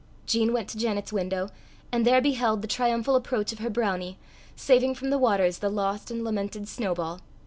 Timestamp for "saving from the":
4.55-5.19